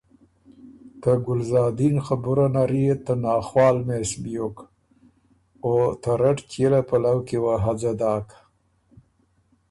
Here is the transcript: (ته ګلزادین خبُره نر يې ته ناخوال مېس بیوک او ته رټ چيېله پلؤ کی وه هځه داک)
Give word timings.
(ته 1.01 1.11
ګلزادین 1.25 1.95
خبُره 2.07 2.45
نر 2.53 2.71
يې 2.83 2.93
ته 3.05 3.13
ناخوال 3.23 3.77
مېس 3.87 4.11
بیوک 4.23 4.57
او 5.65 5.71
ته 6.01 6.11
رټ 6.21 6.37
چيېله 6.51 6.81
پلؤ 6.89 7.17
کی 7.27 7.37
وه 7.43 7.53
هځه 7.65 7.91
داک) 7.99 8.27